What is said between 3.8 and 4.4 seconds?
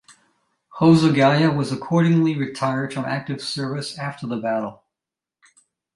after the